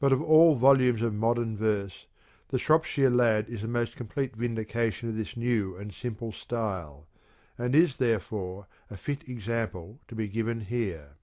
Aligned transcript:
But 0.00 0.14
of 0.14 0.22
all 0.22 0.54
volumes 0.54 1.02
of 1.02 1.12
modern 1.12 1.58
verse 1.58 2.06
the" 2.48 2.58
Shropshire 2.58 3.10
Lad" 3.10 3.48
is 3.50 3.60
the 3.60 3.68
most 3.68 3.96
complete 3.96 4.34
vindication 4.34 5.10
of 5.10 5.14
this 5.16 5.36
new 5.36 5.76
and 5.76 5.92
simple 5.92 6.32
style, 6.32 7.06
and 7.58 7.74
is 7.74 7.98
therefore 7.98 8.66
a 8.88 8.96
fit 8.96 9.28
example 9.28 10.00
to 10.08 10.14
be 10.14 10.26
given 10.28 10.60
here. 10.60 11.16